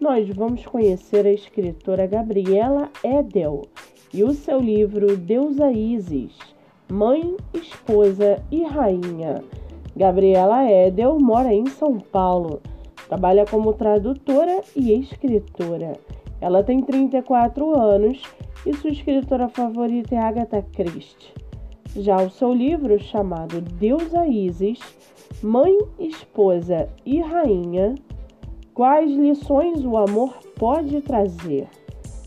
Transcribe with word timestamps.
nós 0.00 0.28
vamos 0.28 0.64
conhecer 0.64 1.26
a 1.26 1.32
escritora 1.32 2.06
Gabriela 2.06 2.88
Edel 3.04 3.62
e 4.14 4.22
o 4.22 4.32
seu 4.32 4.60
livro 4.60 5.16
Deusa 5.16 5.72
Isis, 5.72 6.36
Mãe, 6.90 7.36
Esposa 7.52 8.42
e 8.50 8.62
Rainha. 8.62 9.42
Gabriela 9.96 10.70
Edel 10.70 11.18
mora 11.18 11.52
em 11.52 11.66
São 11.66 11.98
Paulo, 11.98 12.60
trabalha 13.08 13.44
como 13.44 13.72
tradutora 13.72 14.60
e 14.76 14.92
escritora. 14.92 15.98
Ela 16.40 16.62
tem 16.62 16.80
34 16.80 17.76
anos 17.76 18.22
e 18.64 18.72
sua 18.74 18.90
escritora 18.90 19.48
favorita 19.48 20.14
é 20.14 20.18
Agatha 20.18 20.62
Christie. 20.74 21.32
Já 21.96 22.18
o 22.22 22.30
seu 22.30 22.52
livro, 22.52 22.98
chamado 23.00 23.60
Deusa 23.60 24.26
Isis, 24.28 24.78
Mãe, 25.42 25.76
Esposa 25.98 26.88
e 27.04 27.18
Rainha, 27.18 27.94
Quais 28.78 29.10
lições 29.10 29.84
o 29.84 29.96
amor 29.96 30.38
pode 30.54 31.00
trazer? 31.00 31.66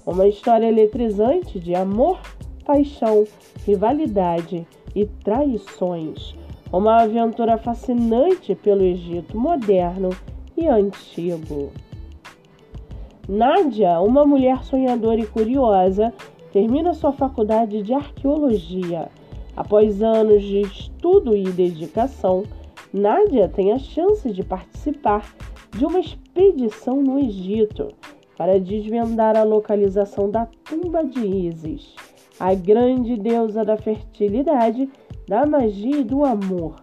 Uma 0.05 0.27
história 0.27 0.67
eletrizante 0.67 1.57
de 1.57 1.73
amor, 1.73 2.19
paixão, 2.66 3.23
rivalidade 3.66 4.67
e 4.94 5.05
traições. 5.05 6.35
Uma 6.69 7.03
aventura 7.03 7.57
fascinante 7.57 8.53
pelo 8.53 8.83
Egito 8.83 9.38
moderno 9.38 10.09
e 10.57 10.67
antigo. 10.67 11.72
Nádia, 13.29 14.02
uma 14.02 14.25
mulher 14.25 14.61
sonhadora 14.66 15.22
e 15.22 15.25
curiosa, 15.25 16.13
termina 16.52 16.94
sua 16.94 17.13
faculdade 17.13 17.81
de 17.81 17.94
arqueologia. 17.94 19.07
Após 19.55 20.03
anos 20.03 20.44
de 20.44 20.59
estudo 20.59 21.33
e 21.33 21.45
dedicação, 21.45 22.44
Nádia 22.91 23.47
tem 23.47 23.72
a 23.72 23.79
chance 23.79 24.29
de 24.29 24.44
participar 24.44 25.33
de 25.75 25.86
uma 25.86 26.00
expedição 26.00 27.02
no 27.02 27.19
Egito 27.19 27.89
para 28.38 28.59
desvendar 28.59 29.38
a 29.38 29.44
localização 29.44 30.30
da 30.30 30.45
tumba 30.45 31.03
de 31.03 31.19
Isis, 31.19 31.95
a 32.39 32.53
grande 32.53 33.16
deusa 33.17 33.63
da 33.63 33.78
fertilidade, 33.78 34.89
da 35.28 35.45
magia 35.45 35.97
e 35.97 36.03
do 36.03 36.25
amor. 36.25 36.75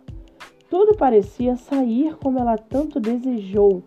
Tudo 0.71 0.97
parecia 0.97 1.57
sair 1.57 2.17
como 2.17 2.39
ela 2.39 2.57
tanto 2.57 3.01
desejou. 3.01 3.83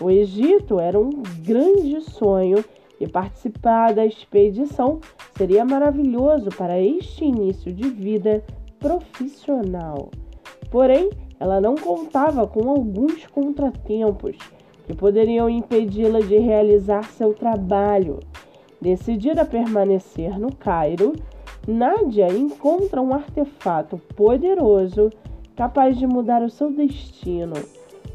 O 0.00 0.10
Egito 0.10 0.78
era 0.78 0.98
um 0.98 1.10
grande 1.42 2.00
sonho 2.02 2.64
e 3.00 3.06
participar 3.06 3.94
da 3.94 4.04
expedição 4.04 5.00
seria 5.36 5.64
maravilhoso 5.64 6.50
para 6.50 6.80
este 6.80 7.24
início 7.24 7.72
de 7.72 7.88
vida 7.88 8.42
profissional. 8.78 10.10
Porém, 10.70 11.10
ela 11.38 11.60
não 11.60 11.74
contava 11.74 12.46
com 12.46 12.70
alguns 12.70 13.26
contratempos 13.26 14.36
que 14.86 14.94
poderiam 14.94 15.50
impedi-la 15.50 16.20
de 16.20 16.38
realizar 16.38 17.04
seu 17.04 17.34
trabalho. 17.34 18.20
Decidida 18.80 19.42
a 19.42 19.46
permanecer 19.46 20.38
no 20.38 20.54
Cairo, 20.54 21.14
Nádia 21.66 22.28
encontra 22.28 23.02
um 23.02 23.12
artefato 23.12 23.98
poderoso 24.14 25.10
capaz 25.56 25.98
de 25.98 26.06
mudar 26.06 26.42
o 26.42 26.50
seu 26.50 26.70
destino. 26.70 27.54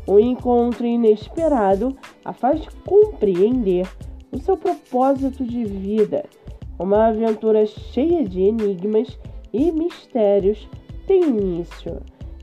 O 0.08 0.20
encontro 0.20 0.86
inesperado 0.86 1.96
a 2.24 2.34
faz 2.34 2.68
compreender 2.86 3.88
o 4.32 4.40
seu 4.40 4.56
propósito 4.56 5.44
de 5.44 5.64
vida. 5.66 6.24
Uma 6.80 7.08
aventura 7.08 7.66
cheia 7.66 8.24
de 8.24 8.42
enigmas 8.42 9.20
e 9.54 9.72
mistérios 9.72 10.68
tem 11.06 11.24
início 11.24 12.02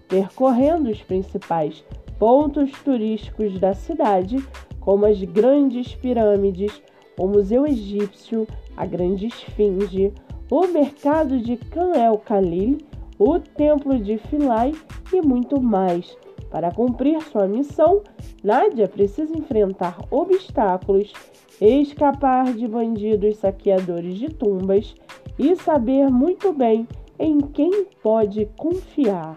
percorrendo 0.09 0.91
os 0.91 1.03
principais 1.03 1.85
pontos 2.19 2.73
turísticos 2.83 3.59
da 3.61 3.75
cidade, 3.75 4.45
como 4.81 5.07
as 5.07 5.23
grandes 5.23 5.95
pirâmides, 5.95 6.83
o 7.19 7.27
Museu 7.27 7.67
Egípcio, 7.67 8.47
a 8.77 8.87
Grande 8.87 9.27
Esfinge, 9.27 10.13
o 10.51 10.67
mercado 10.67 11.39
de 11.39 11.57
Khan 11.57 11.93
el-Khalil, 11.95 12.79
o 13.19 13.39
Templo 13.39 13.99
de 13.99 14.19
Philae 14.19 14.75
e 15.13 15.21
muito 15.21 15.61
mais. 15.61 16.17
Para 16.51 16.73
cumprir 16.73 17.21
sua 17.25 17.47
missão, 17.47 18.03
Nádia 18.43 18.89
precisa 18.89 19.37
enfrentar 19.37 19.99
obstáculos, 20.11 21.13
escapar 21.61 22.53
de 22.55 22.67
bandidos 22.67 23.37
saqueadores 23.37 24.15
de 24.15 24.29
tumbas 24.29 24.95
e 25.39 25.55
saber 25.57 26.09
muito 26.09 26.53
bem 26.53 26.89
em 27.19 27.39
quem 27.39 27.85
pode 28.03 28.49
confiar 28.57 29.37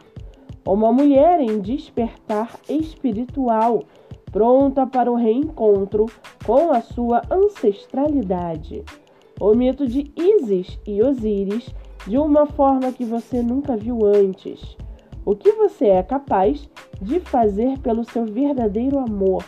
uma 0.65 0.91
mulher 0.91 1.39
em 1.39 1.59
despertar 1.59 2.59
espiritual, 2.69 3.83
pronta 4.31 4.85
para 4.85 5.11
o 5.11 5.15
reencontro 5.15 6.05
com 6.45 6.71
a 6.71 6.81
sua 6.81 7.21
ancestralidade. 7.31 8.83
O 9.39 9.55
mito 9.55 9.87
de 9.87 10.11
Isis 10.15 10.79
e 10.85 11.01
Osíris 11.01 11.73
de 12.07 12.17
uma 12.17 12.45
forma 12.45 12.91
que 12.91 13.03
você 13.03 13.41
nunca 13.41 13.75
viu 13.75 14.05
antes. 14.05 14.77
O 15.25 15.35
que 15.35 15.51
você 15.51 15.87
é 15.87 16.03
capaz 16.03 16.69
de 17.01 17.19
fazer 17.19 17.79
pelo 17.79 18.03
seu 18.03 18.25
verdadeiro 18.25 18.99
amor, 18.99 19.43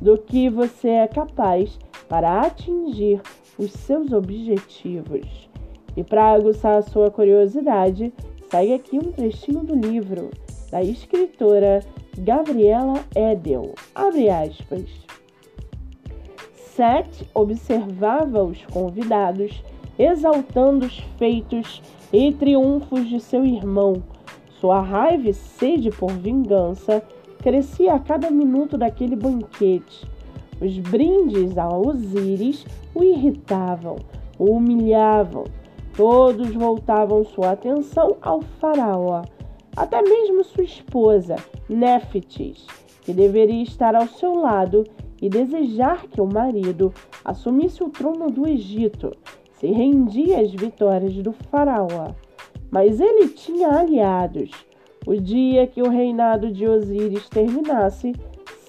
do 0.00 0.16
que 0.18 0.48
você 0.48 0.88
é 0.88 1.06
capaz 1.06 1.78
para 2.08 2.42
atingir 2.42 3.20
os 3.58 3.72
seus 3.72 4.12
objetivos. 4.12 5.48
E 5.96 6.02
para 6.02 6.32
aguçar 6.32 6.78
a 6.78 6.82
sua 6.82 7.10
curiosidade, 7.10 8.12
segue 8.52 8.74
aqui 8.74 8.98
um 8.98 9.10
trechinho 9.10 9.60
do 9.60 9.74
livro 9.74 10.30
da 10.70 10.82
escritora 10.82 11.80
Gabriela 12.18 13.02
Edel. 13.16 13.74
Abre 13.94 14.28
aspas. 14.28 14.84
Seth 16.54 17.26
observava 17.32 18.44
os 18.44 18.62
convidados, 18.66 19.64
exaltando 19.98 20.84
os 20.84 20.98
feitos 21.16 21.80
e 22.12 22.30
triunfos 22.34 23.08
de 23.08 23.20
seu 23.20 23.42
irmão. 23.42 24.02
Sua 24.60 24.82
raiva 24.82 25.30
e 25.30 25.32
sede 25.32 25.88
por 25.88 26.12
vingança 26.12 27.02
crescia 27.42 27.94
a 27.94 27.98
cada 27.98 28.30
minuto 28.30 28.76
daquele 28.76 29.16
banquete. 29.16 30.06
Os 30.60 30.76
brindes 30.76 31.56
a 31.56 31.70
Osíris 31.70 32.66
o 32.94 33.02
irritavam, 33.02 33.96
o 34.38 34.52
humilhavam. 34.52 35.44
Todos 35.96 36.52
voltavam 36.54 37.24
sua 37.24 37.52
atenção 37.52 38.16
ao 38.20 38.40
faraó 38.60 39.22
até 39.76 40.02
mesmo 40.02 40.44
sua 40.44 40.64
esposa, 40.64 41.36
Néfitis, 41.68 42.66
que 43.02 43.12
deveria 43.12 43.62
estar 43.62 43.94
ao 43.94 44.06
seu 44.06 44.34
lado 44.34 44.84
e 45.20 45.28
desejar 45.28 46.06
que 46.08 46.20
o 46.20 46.26
marido 46.26 46.92
assumisse 47.24 47.82
o 47.82 47.88
trono 47.88 48.30
do 48.30 48.46
Egito, 48.46 49.16
se 49.52 49.68
rendia 49.68 50.40
às 50.40 50.52
vitórias 50.52 51.14
do 51.14 51.32
faraó. 51.32 52.12
Mas 52.70 53.00
ele 53.00 53.28
tinha 53.28 53.68
aliados. 53.68 54.50
O 55.06 55.14
dia 55.14 55.66
que 55.66 55.82
o 55.82 55.88
reinado 55.88 56.50
de 56.50 56.66
Osíris 56.66 57.28
terminasse, 57.28 58.12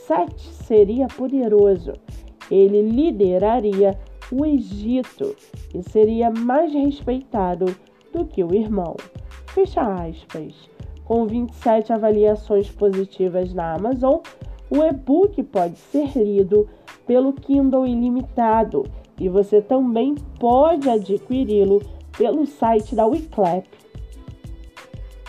Sete 0.08 0.50
seria 0.50 1.08
poderoso. 1.08 1.94
Ele 2.52 2.82
lideraria 2.82 3.98
o 4.34 4.46
Egito 4.46 5.36
e 5.74 5.84
seria 5.84 6.32
mais 6.32 6.74
respeitado 6.74 7.66
do 8.12 8.26
que 8.26 8.44
o 8.44 8.54
irmão. 8.54 8.96
Fecha 9.48 9.82
aspas 9.82 10.74
com 11.06 11.26
27 11.26 11.94
avaliações 11.94 12.70
positivas 12.70 13.54
na 13.54 13.76
Amazon, 13.76 14.20
o 14.70 14.84
e-book 14.84 15.44
pode 15.44 15.78
ser 15.78 16.18
lido 16.18 16.68
pelo 17.06 17.34
Kindle 17.34 17.86
Ilimitado 17.86 18.84
e 19.20 19.30
você 19.30 19.62
também 19.62 20.16
pode 20.40 20.90
adquiri-lo 20.90 21.82
pelo 22.18 22.46
site 22.48 22.96
da 22.96 23.06
Wiclap. 23.06 23.66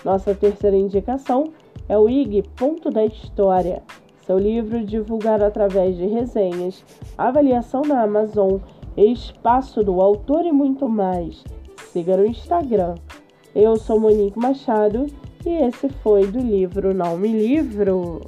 Nossa 0.03 0.35
terceira 0.35 0.75
indicação 0.75 1.45
é 1.87 1.97
o 1.97 2.09
IG 2.09 2.43
Ponto 2.55 2.89
da 2.89 3.05
História, 3.05 3.81
seu 4.21 4.37
livro 4.37 4.83
divulgado 4.83 5.43
através 5.43 5.97
de 5.97 6.05
resenhas, 6.05 6.83
avaliação 7.17 7.81
na 7.81 8.03
Amazon, 8.03 8.57
espaço 8.95 9.83
do 9.83 10.01
autor 10.01 10.45
e 10.45 10.51
muito 10.51 10.87
mais. 10.87 11.43
Siga 11.91 12.15
no 12.15 12.25
Instagram. 12.25 12.95
Eu 13.55 13.75
sou 13.75 13.99
Monique 13.99 14.37
Machado 14.37 15.07
e 15.43 15.49
esse 15.49 15.89
foi 16.03 16.27
do 16.27 16.37
livro 16.37 16.93
Não 16.93 17.17
Me 17.17 17.29
Livro. 17.29 18.21